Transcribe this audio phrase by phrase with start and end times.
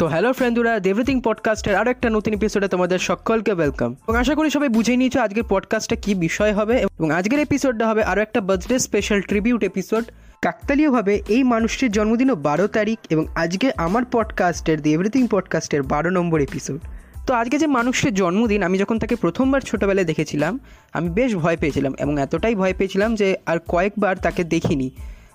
[0.00, 4.50] তো hello ফ্রেন্ডুরা everything পডকাস্টের আরও একটা নতুন এপিসোডে তোমাদের সকলকে ওয়েলকাম এবং আশা করি
[4.50, 8.78] সবাই বুঝে নিয়েছো আজকের পডকাস্টটা কি বিষয় হবে, এবং আজকের এপিসোডটা হবে আরও একটা বার্থডে
[8.78, 10.04] স্পেশাল ট্রিবিউট এপিসোড
[10.42, 16.40] কাকতালীয়ভাবে এই মানুষটির জন্মদিনও বারো তারিখ, এবং আজকে আমার পডকাস্টের দি এভরিথিং পডকাস্টের বারো নম্বর
[16.40, 16.80] এপিসোড
[17.26, 20.58] তো আজকে যে মানুষটির জন্মদিন, আমি যখন তাকে প্রথমবার ছোটোবেলায় দেখেছিলাম,
[20.92, 24.90] আমি বেশ ভয় পেয়েছিলাম, এবং এতটাই ভয় পেয়েছিলাম যে আর কয়েকবার তাকে দেখিনি।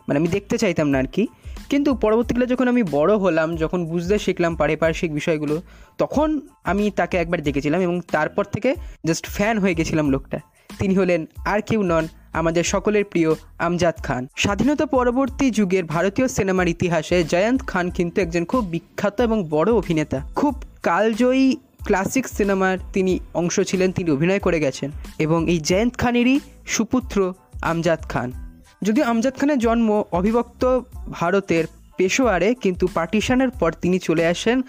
[0.08, 1.28] মানে আমি দেখতে চাইতাম না আর কি।
[1.70, 5.62] কিন্তু পরবর্তীকালে যখন আমি বড় হলাম, যখন বুঝতে শিখলাম পারিপার্শ্বিক বিষয়গুলো,
[5.98, 10.40] তখন আমি তাকে একবার দেখেছিলাম এবং তারপর থেকে জাস্ট ফ্যান হয়ে গেছিলাম লোকটা।
[10.80, 16.68] তিনি হলেন আর কেউ নন, আমাদের সকলের প্রিয় আমজাদ খান। স্বাধীনতা পরবর্তী যুগের ভারতীয় সিনেমার
[16.68, 23.20] ইতিহাসে জয়ন্ত খান কিন্তু একজন খুব বিখ্যাত এবং বড় অভিনেতা। খুব কালজয়ী ক্লাসিক সিনেমার তিনি
[23.34, 28.45] অংশ ছিলেন, তিনি অভিনয় করে গেছেন এবং এই জয়ন্ত খানেরই সুপুত্র আমজাদ খান।
[28.86, 30.80] যদিও আমজাদ খানের জন্ম অবিভক্ত
[31.12, 31.66] ভারতের
[31.98, 34.62] পেশোয়ারে কিন্তু পার্টিশনের পর তিনি চলে আসেন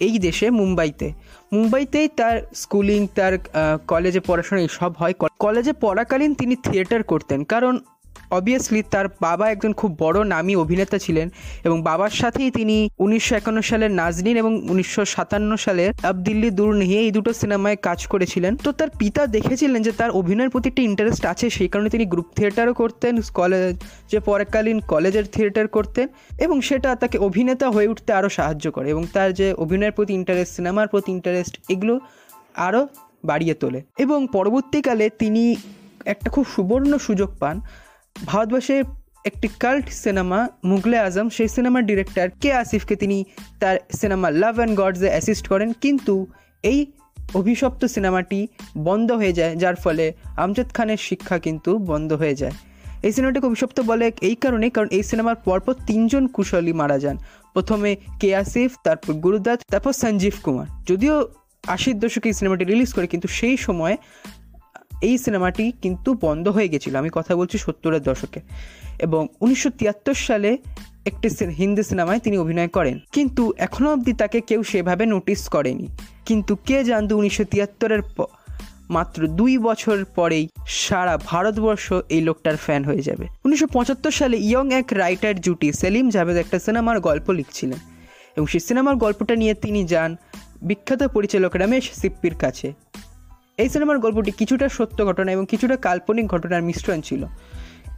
[0.00, 1.12] এই দেশে, মুম্বাইতে।
[1.52, 3.38] মুম্বাইতেই তার স্কুলিং, তার
[3.88, 7.78] কলেজে পড়াশোনা সব হয়। কলেজে পড়াকালীন তিনি থিয়েটার করতেন। কারণ
[8.30, 11.26] অবভিয়াসলি তার বাবা একজন খুব বড় নামী অভিনেতা ছিলেন
[11.64, 16.70] এবং বাবার সাথেই তিনি উনিশশো একান্ন সালের নাজনীন এবং উনিশশো সাতান্ন সালের আব দিল্লি দূর
[16.74, 20.82] নিয়ে এই দুটো সিনেমায় কাজ করেছিলেন। তো তার পিতা দেখেছিলেন যে তার অভিনয়ের প্রতি একটি
[20.90, 23.74] ইন্টারেস্ট আছে, সেই কারণে তিনি গ্রুপ থিয়েটারও করতেন কলেজ
[24.10, 26.06] যে পরকালীন কলেজের থিয়েটার করতেন
[26.44, 30.52] এবং সেটা তাকে অভিনেতা হয়ে উঠতে আরও সাহায্য করে এবং তার যে অভিনয়ের প্রতি ইন্টারেস্ট
[30.56, 31.94] সিনেমার প্রতি ইন্টারেস্ট এগুলো
[32.66, 32.82] আরও
[33.24, 35.42] বাড়িয়ে তোলে। এবং পরবর্তীকালে তিনি
[36.04, 37.56] একটা খুব সুবর্ণ সুযোগ পান
[38.16, 38.84] ভারতবর্ষের
[39.24, 43.24] একটি কাল্ট সিনেমা মুঘলে আজম, সেই সিনেমার ডিরেক্টর কে আসিফকে তিনি
[43.60, 46.14] তার সিনেমা লাভ অ্যান্ড গডসে অ্যাসিস্ট করেন। কিন্তু
[46.62, 46.78] এই
[47.34, 48.40] অভিশপ্ত সিনেমাটি
[48.78, 50.04] বন্ধ হয়ে যায়, যার ফলে
[50.36, 52.52] আমজাদ খানের শিক্ষা কিন্তু বন্ধ হয়ে যায়।
[53.02, 57.16] এই সিনেমাটিকে অভিশপ্ত বলে এই কারণে কারণ এই সিনেমার পরপর তিনজন কুশলী মারা যান।
[57.52, 61.14] প্রথমে কে আসিফ, তারপর গুরুদাত তারপর সঞ্জীব কুমার। যদিও
[61.66, 63.96] আশির দশকে এই সিনেমাটি রিলিজ করে, কিন্তু সেই সময়
[65.02, 68.40] এই সিনেমাটি কিন্তু বন্ধ হয়ে গেছিল। আমি কথা বলছি সত্তরের দশকে।
[68.98, 70.58] এবং উনিশশো তিয়াত্তর সালে
[71.06, 75.88] একটি হিন্দি সিনেমায় তিনি অভিনয় করেন। কিন্তু এখনও অবধি তাকে কেউ সেভাবে নোটিস করেনি।
[76.26, 78.00] কিন্তু কে জানতো উনিশশো তিয়াত্তরের
[78.90, 84.74] মাত্র দুই বছর পরেই সারা ভারতবর্ষ এই লোকটার ফ্যান হয়ে যাবে। উনিশশো পঁচাত্তর সালে ইয়ং
[84.74, 87.78] এক রাইটার জুটি সেলিম জাভেদ একটা সিনেমার গল্প লিখছিলেন।
[88.36, 90.16] এবং সেই সিনেমার গল্পটা নিয়ে তিনি যান
[90.62, 92.72] বিখ্যাত পরিচালক রমেশ সিপ্পির কাছে।
[93.60, 97.26] এই সিনেমার গল্পটি কিছুটা সত্য ঘটনা এবং কিছুটা কাল্পনিক ঘটনার মিশ্রণ ছিল।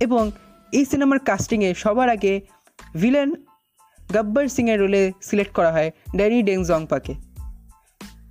[0.01, 0.31] এবং
[0.73, 2.41] এই সিনেমার কাস্টিংয়ে সবার আগে
[2.95, 3.35] ভিলেন
[4.13, 7.15] গব্বর সিংয়ের রোলে সিলেক্ট করা হয় ড্যানি ডেংজংপাকে।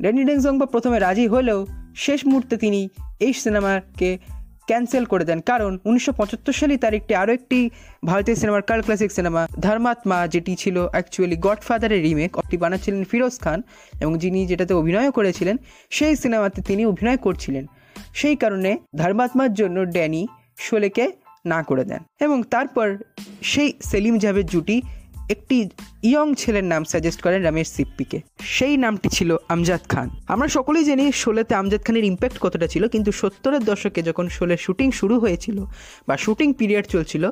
[0.01, 2.89] ড্যানি ডেংজংপা প্রথমে রাজি হলেও শেষ মুহূর্তে তিনি
[3.19, 4.17] এই সিনেমাকে
[4.67, 7.69] ক্যান্সেল করে দেন। কারণ উনিশশো পঁচাত্তর সালে তার একটি আরও একটি
[8.05, 13.61] ভারতীয় সিনেমার কাল ক্লাসিক সিনেমা, ধর্মাত্মা, যেটি ছিল অ্যাকচুয়ালি গডফাদারের রিমেক অটি বানাচ্ছিলেন ফিরোজ খান
[14.01, 15.57] এবং যিনি যেটাতে অভিনয়ও করেছিলেন,
[15.89, 17.65] সেই সিনেমাতে তিনি অভিনয় করছিলেন।
[18.13, 20.27] সেই কারণে ধর্মাত্মার জন্য ড্যানি
[20.57, 21.11] শোলেকে
[21.45, 22.97] না করে দেন। এবং তারপর
[23.41, 24.81] সেই সেলিম জাভেদ জুটি
[25.29, 25.69] একটি
[26.03, 31.11] ইয়ং ছেলের নাম সাজেস্ট করেন রমেশ সিপ্পিকে। সেই নামটি ছিল আমজাদ খান। আমরা সকলেই জানি
[31.11, 35.65] শোলেতে আমজাদ খানের ইম্প্যাক্ট কতটা ছিল, কিন্তু সত্তরের দশকে যখন শোলের শুটিং শুরু হয়েছিল
[36.07, 37.29] বা শুটিং পিরিয়ড চলছিল,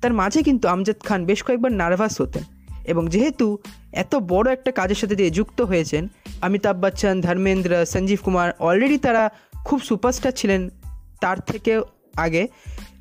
[0.00, 2.42] তার মাঝে কিন্তু আমজাদ খান বেশ কয়েকবার নার্ভাস হতেন।
[2.84, 3.58] এবং যেহেতু
[3.92, 6.08] এত বড় একটা কাজের সাথে দিয়ে যুক্ত হয়েছেন,
[6.42, 9.30] অমিতাভ বচ্চন, ধর্মেন্দ্র, সঞ্জীব কুমার অলরেডি তারা
[9.64, 10.70] খুব সুপারস্টার ছিলেন
[11.20, 11.80] তার থেকে
[12.16, 12.48] আগে।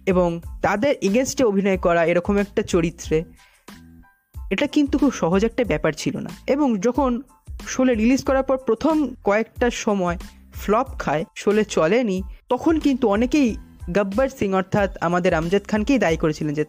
[0.06, 3.24] এবং তাদের এগেনস্টে অভিনয় করা এরকম একটা চরিত্রে
[4.52, 7.22] এটা কিন্তু খুব সহজ একটা ব্যাপার ছিল না। এবং যখন
[7.68, 10.18] শোলে রিলিজ করার পর প্রথম কয়েকটা সময়
[10.54, 13.58] ফ্লপ খায়, শোলে চলেনি, তখন কিন্তু অনেকেই
[13.94, 16.66] গব্বর সিং অর্থাৎ আমাদের আমজাদ খানকেই দায়ী করেছিলেন যে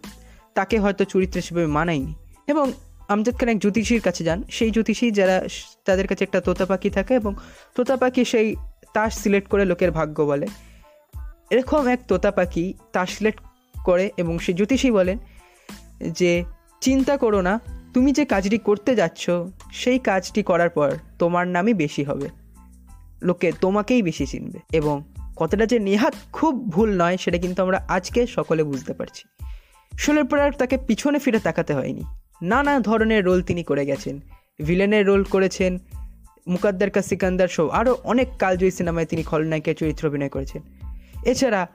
[0.54, 2.14] তাকে হয়তো চরিত্র হিসেবে মানায়নি।
[2.46, 2.72] এবং
[3.08, 5.44] আমজাদ খান এক জ্যোতিষীর কাছে যান। সেই জ্যোতিষী যারা
[5.84, 7.34] তাদের কাছে একটা তোতা পাখি থাকে এবং
[7.74, 8.56] তোতা পাখি সেই
[8.94, 10.46] তাস সিলেক্ট করে লোকের ভাগ্য বলে।
[11.50, 13.40] এরকম এক তোতা পাখি তাস সিলেক্ট
[13.84, 15.18] করে এবং সেই জ্যোতিষী বলেন
[16.08, 16.44] যে,
[16.80, 17.60] চিন্তা করো না
[17.94, 19.30] তুমি যে কাজটি করতে যাচ্ছ,
[19.72, 22.28] সেই কাজটি করার পর তোমার নামই বেশি হবে।
[23.22, 25.02] লোকে তোমাকেই বেশি চিনবে এবং
[25.36, 29.28] কতটা যে নেহাত খুব ভুল নয়, সেটা কিন্তু আমরা আজকে সকলে বুঝতে পারছি।
[29.98, 32.02] শোলের পর আর তাকে পিছনে ফিরে তাকাতে হয়নি।
[32.42, 34.20] নানা ধরনের রোল তিনি করে গেছেন।
[34.62, 35.78] ভিলেনের রোল করেছেন।
[36.48, 40.62] মুকাদ্দার কা সিকান্দার শো আরও অনেক কালজয়ী সিনেমায় তিনি খলনায়কের চরিত্র অভিনয় করেছেন।
[41.24, 41.66] এছাড়া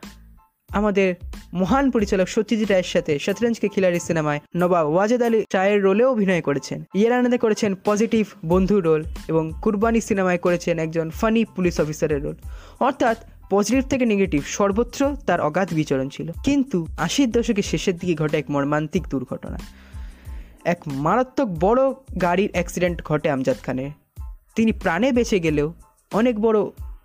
[0.72, 1.16] আমাদের
[1.54, 6.84] মহান পরিচালক সত্যজিৎ রায়ের সাথে শতরঞ্জকে খিলাড়ি সিনেমায় নবাব ওয়াজেদ আলী চায়ের রোলেও অভিনয় করেছেন।
[6.94, 12.36] ইয়ারানাদে করেছেন পজিটিভ বন্ধু রোল এবং কুরবানি সিনেমায় করেছেন একজন ফানি পুলিশ অফিসারের রোল।
[12.80, 13.18] অর্থাৎ
[13.50, 18.52] পজিটিভ থেকে নেগেটিভ সর্বত্র তার অগাধ বিচরণ ছিল। কিন্তু আশির দশকের শেষের দিকে ঘটে এক
[18.52, 19.60] মর্মান্তিক দুর্ঘটনা।
[20.66, 23.92] এক মারাত্মক বড় গাড়ির অ্যাক্সিডেন্ট ঘটে আমজাদ খানের।
[24.56, 25.74] তিনি প্রাণে বেঁচে গেলেও
[26.14, 26.60] অনেক বড়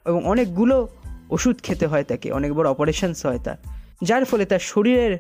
[0.07, 0.89] এবং অনেকগুলো
[1.35, 3.59] ওষুধ খেতে হয় তাকে, অনেক বড় অপারেশনস হয় তার।
[4.03, 5.13] যার ফলে তার শরীরের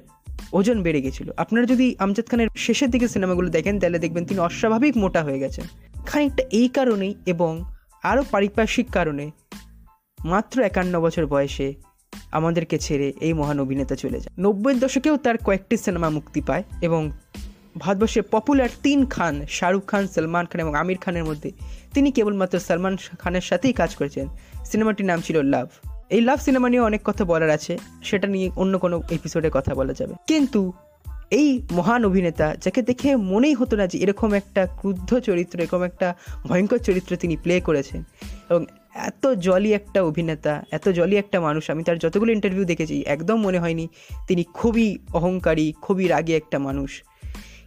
[0.53, 4.94] ওজন বেড়ে গেছিল। আপনারা যদি আমজাদ খানের শেষের দিকে সিনেমাগুলো দেখেন, তাহলে দেখবেন তিনি অস্বাভাবিক
[4.97, 5.64] মোটা হয়ে গেছেন।
[6.06, 7.53] খানিকটা এই কারণেই এবং
[8.03, 9.25] আরও পারিপার্শ্বিক কারণে
[10.25, 11.69] মাত্র একান্ন বছর বয়সে
[12.32, 17.03] আমাদেরকে ছেড়ে এই মহান অভিনেতা চলে যায় নব্বইয়ের দশকেও তার কয়েকটি সিনেমা মুক্তি পায় এবং
[17.79, 21.50] ভারতবর্ষের পপুলার তিন খান, শাহরুখ খান, সলমান খান এবং আমির খানের মধ্যে
[21.94, 24.26] তিনি কেবলমাত্র সলমান খানের সাথেই কাজ করেছেন।
[24.65, 25.67] সিনেমাটির নাম ছিল লাভ
[26.12, 29.93] এই লাভ সিনেমা নিয়ে অনেক কথা বলার আছে, সেটা নিয়ে অন্য কোনো এপিসোডে কথা বলা
[29.93, 30.73] যাবে। কিন্তু
[31.31, 36.14] এই মহান অভিনেতা, যাকে দেখে মনেই হতো না যে এরকম একটা ক্রুদ্ধ চরিত্র, এরকম একটা
[36.47, 38.05] ভয়ঙ্কর চরিত্র তিনি প্লে করেছেন
[38.50, 43.37] এবং এত জলি একটা অভিনেতা, এত জলি একটা মানুষ, আমি তার যতগুলো ইন্টারভিউ দেখেছি, একদম
[43.37, 43.88] মনে হয়নি
[44.29, 47.03] তিনি খুবই অহংকারী, খুবই রাগী একটা মানুষ।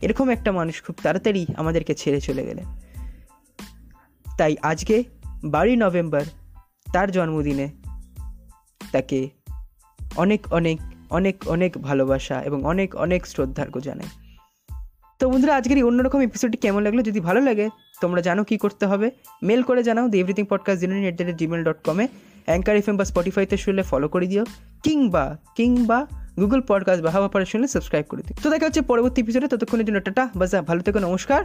[0.02, 2.66] এরকম একটা মানুষ খুব তাড়াতাড়ি আমাদেরকে ছেড়ে চলে গেলেন।
[4.38, 5.04] তাই আজকে
[5.44, 6.22] বারোই নভেম্বর,
[6.94, 7.85] তার জন্মদিনে
[8.92, 9.30] তাকে
[10.16, 10.80] অনেক অনেক
[11.10, 14.08] অনেক অনেক ভালোবাসা এবং অনেক অনেক শ্রদ্ধার্ঘ্য জানাই।
[15.20, 17.02] তো বন্ধুরা, আজকের এই অন্যরকম এপিসোডটি কেমন লাগল?
[17.02, 17.70] যদি ভালো লাগে,
[18.02, 19.12] তোমরা জানো কি করতে হবে।
[19.44, 22.08] মেল করে জানাও the everything podcast zero at the Gmail dot কমে
[22.46, 24.46] অ্যাঙ্কার এফ এম বা স্পটিফাইতে শুনলে ফলো করে দিও।
[24.84, 29.22] কিংবা কিংবা গুগল পডকাস্ট বা হাওয়া পরে শুনলে সাবস্ক্রাইব করে দিও। তো দেখা হচ্ছে পরবর্তী
[29.22, 31.44] এপিসোডে ততক্ষণের জন্য টাটা বাজা ভালো থেকো, নমস্কার।